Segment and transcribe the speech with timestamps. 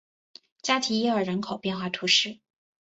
[0.63, 2.39] 加提耶尔人口变化图示